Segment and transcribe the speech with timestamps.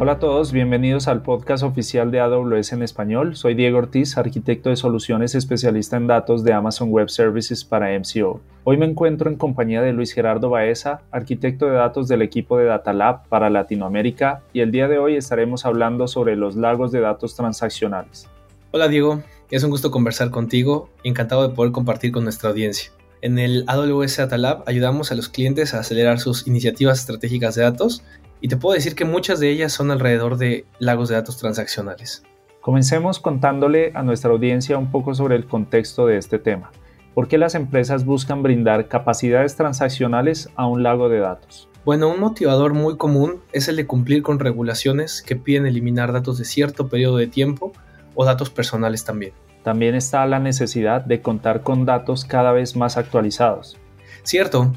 [0.00, 3.34] Hola a todos, bienvenidos al podcast oficial de AWS en español.
[3.34, 8.40] Soy Diego Ortiz, arquitecto de soluciones especialista en datos de Amazon Web Services para MCO.
[8.62, 12.66] Hoy me encuentro en compañía de Luis Gerardo Baeza, arquitecto de datos del equipo de
[12.66, 17.00] Data Lab para Latinoamérica, y el día de hoy estaremos hablando sobre los lagos de
[17.00, 18.28] datos transaccionales.
[18.70, 22.92] Hola Diego, es un gusto conversar contigo, encantado de poder compartir con nuestra audiencia.
[23.20, 27.62] En el AWS Data Lab ayudamos a los clientes a acelerar sus iniciativas estratégicas de
[27.62, 28.04] datos
[28.40, 32.22] y te puedo decir que muchas de ellas son alrededor de lagos de datos transaccionales.
[32.60, 36.70] Comencemos contándole a nuestra audiencia un poco sobre el contexto de este tema.
[37.14, 41.68] ¿Por qué las empresas buscan brindar capacidades transaccionales a un lago de datos?
[41.84, 46.38] Bueno, un motivador muy común es el de cumplir con regulaciones que piden eliminar datos
[46.38, 47.72] de cierto periodo de tiempo
[48.14, 49.32] o datos personales también.
[49.62, 53.78] También está la necesidad de contar con datos cada vez más actualizados.
[54.22, 54.72] Cierto,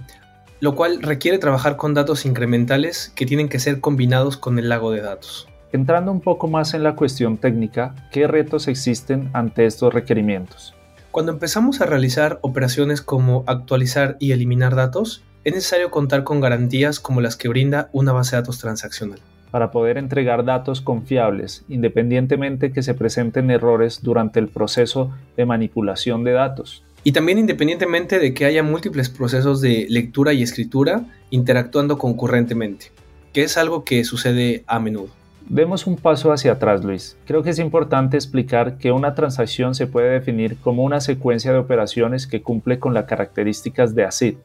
[0.62, 4.92] lo cual requiere trabajar con datos incrementales que tienen que ser combinados con el lago
[4.92, 5.50] de datos.
[5.72, 10.76] Entrando un poco más en la cuestión técnica, ¿qué retos existen ante estos requerimientos?
[11.09, 17.00] Cuando empezamos a realizar operaciones como actualizar y eliminar datos, es necesario contar con garantías
[17.00, 19.20] como las que brinda una base de datos transaccional.
[19.50, 26.23] Para poder entregar datos confiables, independientemente que se presenten errores durante el proceso de manipulación
[26.23, 26.84] de datos.
[27.03, 32.91] Y también independientemente de que haya múltiples procesos de lectura y escritura interactuando concurrentemente,
[33.33, 35.09] que es algo que sucede a menudo.
[35.49, 37.17] Demos un paso hacia atrás, Luis.
[37.25, 41.57] Creo que es importante explicar que una transacción se puede definir como una secuencia de
[41.57, 44.35] operaciones que cumple con las características de ACID,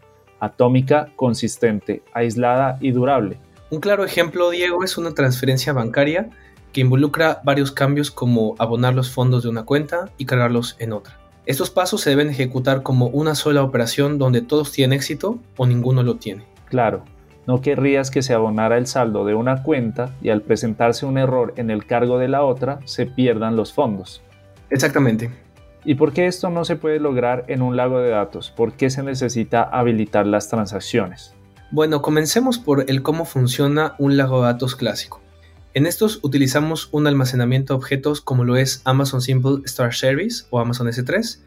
[0.41, 3.39] atómica, consistente, aislada y durable.
[3.71, 6.31] Un claro ejemplo, Diego, es una transferencia bancaria
[6.73, 11.26] que involucra varios cambios como abonar los fondos de una cuenta y cargarlos en otra.
[11.47, 16.03] Estos pasos se deben ejecutar como una sola operación donde todos tienen éxito o ninguno
[16.03, 16.45] lo tiene.
[16.69, 17.05] Claro,
[17.47, 21.55] no querrías que se abonara el saldo de una cuenta y al presentarse un error
[21.57, 24.23] en el cargo de la otra se pierdan los fondos.
[24.71, 25.31] Exactamente.
[25.85, 28.51] ¿Y por qué esto no se puede lograr en un lago de datos?
[28.51, 31.37] ¿Por qué se necesita habilitar las transacciones?
[31.71, 35.21] Bueno, comencemos por el cómo funciona un lago de datos clásico.
[35.77, 40.59] En estos utilizamos un almacenamiento de objetos como lo es Amazon Simple Star Service o
[40.59, 41.41] Amazon S3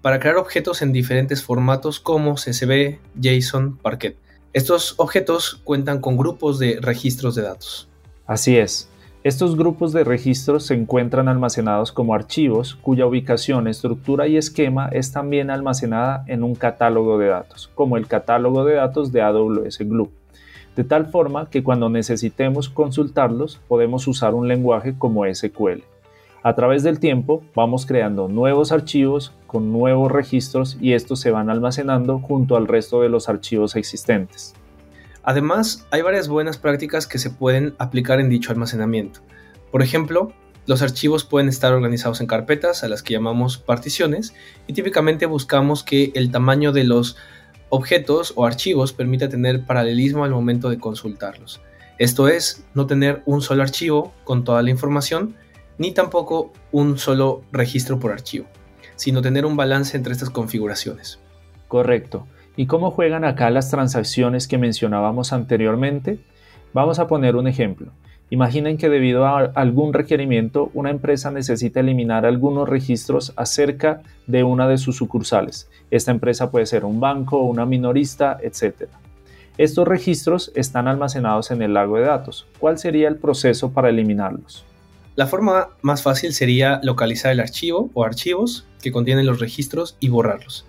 [0.00, 4.16] para crear objetos en diferentes formatos como CSV, JSON, Parquet.
[4.52, 7.88] Estos objetos cuentan con grupos de registros de datos.
[8.26, 8.88] Así es.
[9.24, 15.10] Estos grupos de registros se encuentran almacenados como archivos cuya ubicación, estructura y esquema es
[15.10, 20.12] también almacenada en un catálogo de datos, como el catálogo de datos de AWS Glue
[20.76, 25.82] de tal forma que cuando necesitemos consultarlos podemos usar un lenguaje como SQL.
[26.42, 31.48] A través del tiempo vamos creando nuevos archivos con nuevos registros y estos se van
[31.48, 34.54] almacenando junto al resto de los archivos existentes.
[35.22, 39.20] Además, hay varias buenas prácticas que se pueden aplicar en dicho almacenamiento.
[39.70, 40.32] Por ejemplo,
[40.66, 44.34] los archivos pueden estar organizados en carpetas a las que llamamos particiones
[44.66, 47.16] y típicamente buscamos que el tamaño de los
[47.74, 51.60] objetos o archivos permite tener paralelismo al momento de consultarlos.
[51.98, 55.34] Esto es, no tener un solo archivo con toda la información,
[55.76, 58.46] ni tampoco un solo registro por archivo,
[58.94, 61.18] sino tener un balance entre estas configuraciones.
[61.66, 62.28] Correcto.
[62.56, 66.20] ¿Y cómo juegan acá las transacciones que mencionábamos anteriormente?
[66.72, 67.90] Vamos a poner un ejemplo.
[68.30, 74.66] Imaginen que debido a algún requerimiento una empresa necesita eliminar algunos registros acerca de una
[74.66, 75.68] de sus sucursales.
[75.90, 78.88] Esta empresa puede ser un banco, una minorista, etc.
[79.58, 82.46] Estos registros están almacenados en el lago de datos.
[82.58, 84.64] ¿Cuál sería el proceso para eliminarlos?
[85.16, 90.08] La forma más fácil sería localizar el archivo o archivos que contienen los registros y
[90.08, 90.66] borrarlos.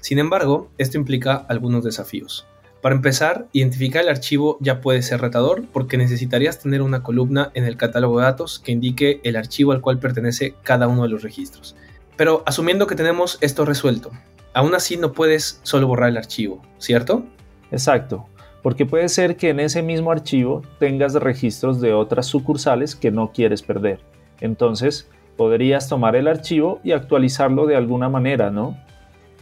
[0.00, 2.46] Sin embargo, esto implica algunos desafíos.
[2.80, 7.64] Para empezar, identificar el archivo ya puede ser retador porque necesitarías tener una columna en
[7.64, 11.22] el catálogo de datos que indique el archivo al cual pertenece cada uno de los
[11.22, 11.74] registros.
[12.16, 14.12] Pero asumiendo que tenemos esto resuelto,
[14.54, 17.24] aún así no puedes solo borrar el archivo, ¿cierto?
[17.72, 18.28] Exacto,
[18.62, 23.32] porque puede ser que en ese mismo archivo tengas registros de otras sucursales que no
[23.32, 24.00] quieres perder.
[24.40, 28.76] Entonces, podrías tomar el archivo y actualizarlo de alguna manera, ¿no?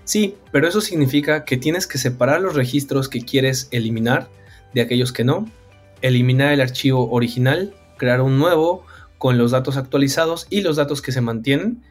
[0.07, 4.29] Sí, pero eso significa que tienes que separar los registros que quieres eliminar
[4.73, 5.51] de aquellos que no,
[6.01, 8.87] eliminar el archivo original, crear un nuevo
[9.19, 11.83] con los datos actualizados y los datos que se mantienen,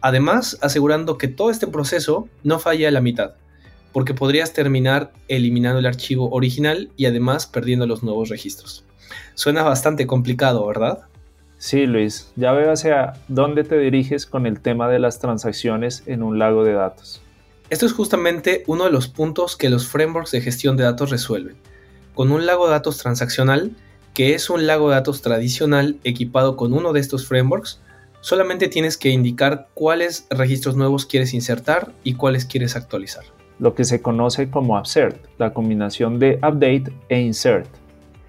[0.00, 3.34] además asegurando que todo este proceso no falle a la mitad,
[3.92, 8.84] porque podrías terminar eliminando el archivo original y además perdiendo los nuevos registros.
[9.34, 11.08] Suena bastante complicado, ¿verdad?
[11.58, 16.22] Sí, Luis, ya veo hacia dónde te diriges con el tema de las transacciones en
[16.22, 17.23] un lago de datos.
[17.70, 21.56] Esto es justamente uno de los puntos que los frameworks de gestión de datos resuelven.
[22.14, 23.74] Con un lago de datos transaccional,
[24.12, 27.80] que es un lago de datos tradicional equipado con uno de estos frameworks,
[28.20, 33.24] solamente tienes que indicar cuáles registros nuevos quieres insertar y cuáles quieres actualizar.
[33.58, 37.68] Lo que se conoce como upsert, la combinación de update e insert.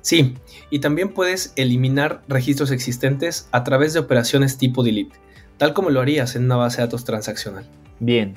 [0.02, 0.36] Sí,
[0.70, 5.18] y también puedes eliminar registros existentes a través de operaciones tipo delete,
[5.58, 7.68] tal como lo harías en una base de datos transaccional.
[8.00, 8.36] Bien,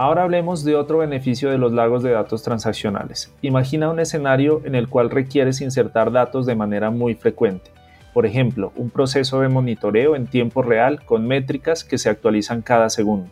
[0.00, 3.34] ahora hablemos de otro beneficio de los lagos de datos transaccionales.
[3.42, 7.70] Imagina un escenario en el cual requieres insertar datos de manera muy frecuente.
[8.14, 12.88] Por ejemplo, un proceso de monitoreo en tiempo real con métricas que se actualizan cada
[12.88, 13.28] segundo.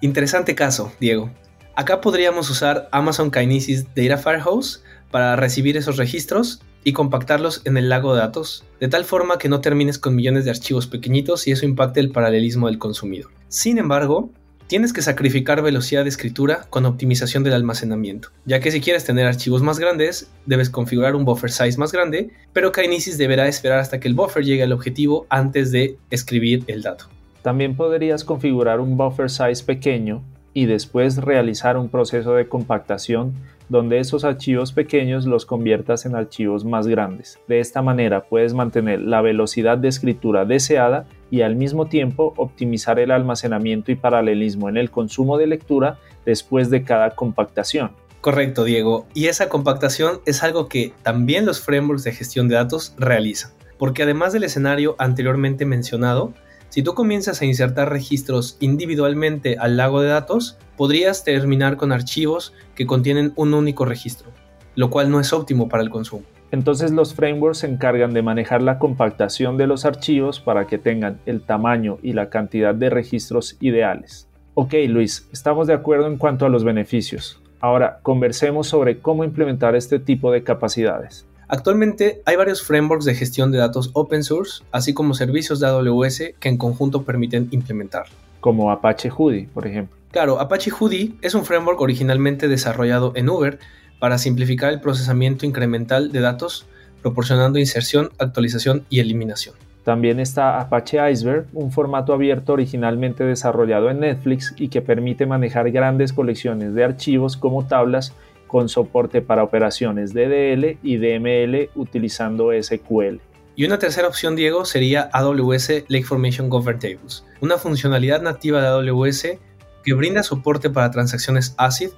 [0.00, 1.30] Interesante caso, Diego.
[1.76, 7.88] Acá podríamos usar Amazon Kinesis Data Firehouse para recibir esos registros y compactarlos en el
[7.88, 11.52] lago de datos, de tal forma que no termines con millones de archivos pequeñitos y
[11.52, 13.30] eso impacte el paralelismo del consumidor.
[13.46, 14.32] Sin embargo,
[14.70, 19.26] tienes que sacrificar velocidad de escritura con optimización del almacenamiento, ya que si quieres tener
[19.26, 23.98] archivos más grandes, debes configurar un buffer size más grande, pero Kinesis deberá esperar hasta
[23.98, 27.06] que el buffer llegue al objetivo antes de escribir el dato.
[27.42, 30.22] También podrías configurar un buffer size pequeño
[30.52, 33.34] y después realizar un proceso de compactación
[33.68, 37.38] donde esos archivos pequeños los conviertas en archivos más grandes.
[37.46, 42.98] De esta manera puedes mantener la velocidad de escritura deseada y al mismo tiempo optimizar
[42.98, 47.92] el almacenamiento y paralelismo en el consumo de lectura después de cada compactación.
[48.20, 49.06] Correcto, Diego.
[49.14, 54.02] Y esa compactación es algo que también los frameworks de gestión de datos realizan, porque
[54.02, 56.34] además del escenario anteriormente mencionado,
[56.70, 62.54] si tú comienzas a insertar registros individualmente al lago de datos, podrías terminar con archivos
[62.76, 64.30] que contienen un único registro,
[64.76, 66.22] lo cual no es óptimo para el consumo.
[66.52, 71.20] Entonces los frameworks se encargan de manejar la compactación de los archivos para que tengan
[71.26, 74.28] el tamaño y la cantidad de registros ideales.
[74.54, 77.42] Ok Luis, estamos de acuerdo en cuanto a los beneficios.
[77.58, 81.26] Ahora conversemos sobre cómo implementar este tipo de capacidades.
[81.52, 86.34] Actualmente hay varios frameworks de gestión de datos open source, así como servicios de AWS
[86.38, 88.04] que en conjunto permiten implementar.
[88.38, 89.96] Como Apache Hudi, por ejemplo.
[90.12, 93.58] Claro, Apache Hudi es un framework originalmente desarrollado en Uber
[93.98, 96.66] para simplificar el procesamiento incremental de datos,
[97.02, 99.56] proporcionando inserción, actualización y eliminación.
[99.82, 105.72] También está Apache Iceberg, un formato abierto originalmente desarrollado en Netflix y que permite manejar
[105.72, 108.14] grandes colecciones de archivos como tablas
[108.50, 113.20] con soporte para operaciones DDL y DML utilizando SQL.
[113.54, 118.66] Y una tercera opción, Diego, sería AWS Lake Formation Govern Tables, una funcionalidad nativa de
[118.66, 119.38] AWS
[119.84, 121.90] que brinda soporte para transacciones ACID,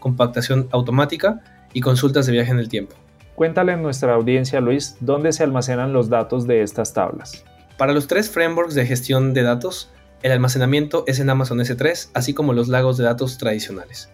[0.00, 1.42] compactación automática
[1.72, 2.96] y consultas de viaje en el tiempo.
[3.36, 7.44] Cuéntale a nuestra audiencia, Luis, dónde se almacenan los datos de estas tablas.
[7.78, 9.92] Para los tres frameworks de gestión de datos,
[10.22, 14.10] el almacenamiento es en Amazon S3, así como los lagos de datos tradicionales.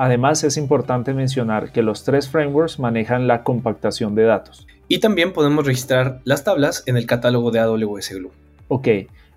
[0.00, 4.68] Además, es importante mencionar que los tres frameworks manejan la compactación de datos.
[4.86, 8.30] Y también podemos registrar las tablas en el catálogo de AWS Glue.
[8.68, 8.86] Ok,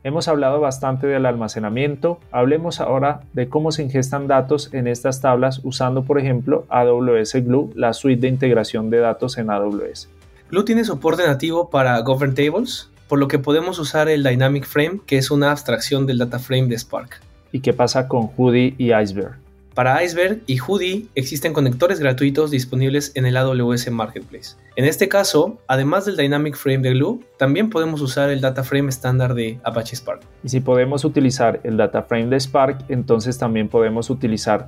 [0.03, 5.61] hemos hablado bastante del almacenamiento, hablemos ahora de cómo se ingestan datos en estas tablas
[5.63, 10.09] usando por ejemplo AWS Glue, la suite de integración de datos en AWS.
[10.51, 15.01] Glue tiene soporte nativo para Govern Tables, por lo que podemos usar el Dynamic Frame,
[15.07, 17.19] que es una abstracción del data frame de Spark.
[17.51, 19.39] ¿Y qué pasa con Hoodie y Iceberg?
[19.73, 24.57] Para Iceberg y Hoodie existen conectores gratuitos disponibles en el AWS Marketplace.
[24.75, 28.89] En este caso, además del Dynamic Frame de Glue, también podemos usar el Data Frame
[28.89, 30.23] estándar de Apache Spark.
[30.43, 34.67] Y si podemos utilizar el Data Frame de Spark, entonces también podemos utilizar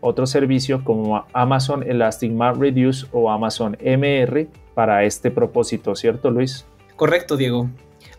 [0.00, 6.64] otro servicio como Amazon Elastic MapReduce o Amazon MR para este propósito, ¿cierto Luis?
[6.94, 7.70] Correcto, Diego.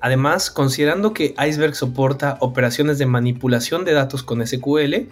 [0.02, 5.08] Además, considerando que Iceberg soporta operaciones de manipulación de datos con SQL,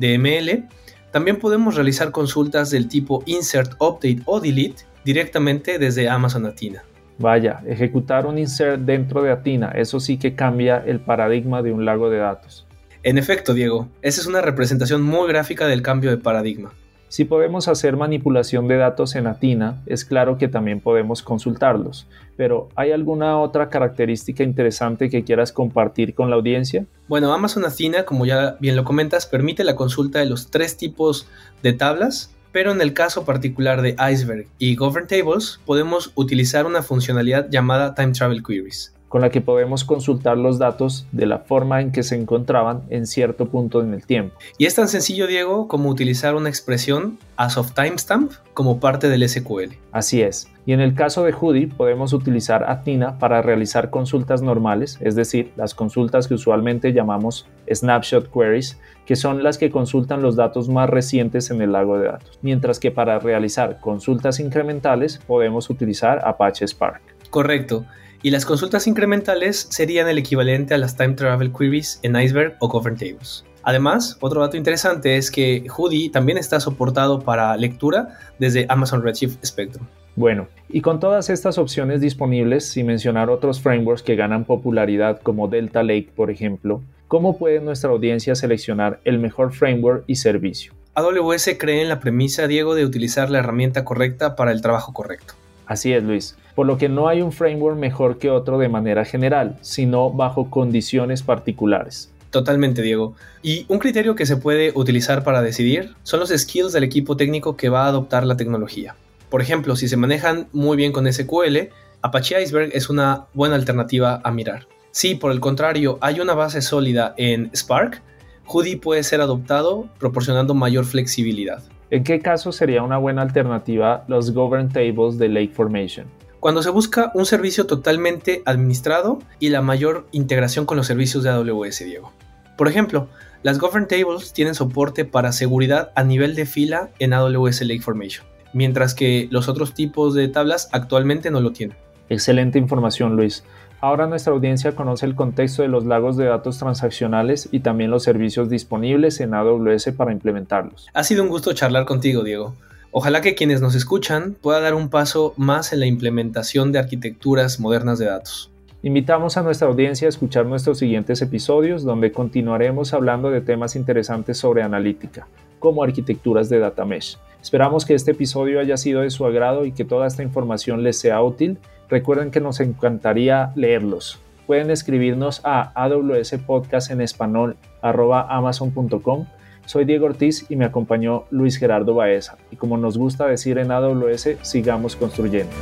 [0.00, 0.68] DML,
[1.12, 6.82] también podemos realizar consultas del tipo insert, update o delete directamente desde Amazon Athena.
[7.18, 11.84] Vaya, ejecutar un insert dentro de Athena, eso sí que cambia el paradigma de un
[11.84, 12.66] lago de datos.
[13.02, 16.72] En efecto, Diego, esa es una representación muy gráfica del cambio de paradigma.
[17.10, 22.68] Si podemos hacer manipulación de datos en Atina, es claro que también podemos consultarlos, pero
[22.76, 26.86] ¿hay alguna otra característica interesante que quieras compartir con la audiencia?
[27.08, 31.26] Bueno, Amazon Athena, como ya bien lo comentas, permite la consulta de los tres tipos
[31.64, 36.82] de tablas, pero en el caso particular de Iceberg y Govern Tables, podemos utilizar una
[36.82, 41.80] funcionalidad llamada Time Travel Queries con la que podemos consultar los datos de la forma
[41.80, 44.36] en que se encontraban en cierto punto en el tiempo.
[44.56, 49.28] Y es tan sencillo, Diego, como utilizar una expresión as of timestamp como parte del
[49.28, 49.74] SQL.
[49.90, 50.48] Así es.
[50.64, 55.50] Y en el caso de Hoodie podemos utilizar Athena para realizar consultas normales, es decir,
[55.56, 60.88] las consultas que usualmente llamamos snapshot queries, que son las que consultan los datos más
[60.88, 62.38] recientes en el lago de datos.
[62.42, 67.02] Mientras que para realizar consultas incrementales podemos utilizar Apache Spark.
[67.30, 67.84] Correcto.
[68.22, 72.68] Y las consultas incrementales serían el equivalente a las Time Travel Queries en Iceberg o
[72.68, 73.44] Govern Tables.
[73.62, 79.44] Además, otro dato interesante es que Hoodie también está soportado para lectura desde Amazon Redshift
[79.44, 79.86] Spectrum.
[80.16, 85.48] Bueno, y con todas estas opciones disponibles, sin mencionar otros frameworks que ganan popularidad como
[85.48, 90.74] Delta Lake, por ejemplo, ¿cómo puede nuestra audiencia seleccionar el mejor framework y servicio?
[90.94, 95.34] AWS cree en la premisa, Diego, de utilizar la herramienta correcta para el trabajo correcto.
[95.70, 99.04] Así es, Luis, por lo que no hay un framework mejor que otro de manera
[99.04, 102.10] general, sino bajo condiciones particulares.
[102.30, 103.14] Totalmente, Diego.
[103.40, 107.56] Y un criterio que se puede utilizar para decidir son los skills del equipo técnico
[107.56, 108.96] que va a adoptar la tecnología.
[109.28, 111.68] Por ejemplo, si se manejan muy bien con SQL,
[112.02, 114.66] Apache Iceberg es una buena alternativa a mirar.
[114.90, 118.02] Si por el contrario hay una base sólida en Spark,
[118.44, 121.62] Hoodie puede ser adoptado proporcionando mayor flexibilidad.
[121.90, 126.06] ¿En qué caso sería una buena alternativa los Govern Tables de Lake Formation?
[126.38, 131.30] Cuando se busca un servicio totalmente administrado y la mayor integración con los servicios de
[131.30, 132.12] AWS, Diego.
[132.56, 133.08] Por ejemplo,
[133.42, 138.24] las Govern Tables tienen soporte para seguridad a nivel de fila en AWS Lake Formation,
[138.52, 141.76] mientras que los otros tipos de tablas actualmente no lo tienen.
[142.08, 143.42] Excelente información, Luis.
[143.82, 148.02] Ahora nuestra audiencia conoce el contexto de los lagos de datos transaccionales y también los
[148.02, 150.88] servicios disponibles en AWS para implementarlos.
[150.92, 152.54] Ha sido un gusto charlar contigo, Diego.
[152.92, 157.58] Ojalá que quienes nos escuchan puedan dar un paso más en la implementación de arquitecturas
[157.58, 158.50] modernas de datos.
[158.82, 164.38] Invitamos a nuestra audiencia a escuchar nuestros siguientes episodios donde continuaremos hablando de temas interesantes
[164.38, 165.26] sobre analítica,
[165.58, 167.16] como arquitecturas de data mesh.
[167.40, 170.98] Esperamos que este episodio haya sido de su agrado y que toda esta información les
[170.98, 171.58] sea útil.
[171.90, 174.20] Recuerden que nos encantaría leerlos.
[174.46, 179.26] Pueden escribirnos a awspodcast en español amazon.com
[179.70, 182.36] soy Diego Ortiz y me acompañó Luis Gerardo Baeza.
[182.50, 185.52] Y como nos gusta decir en AWS, sigamos construyendo.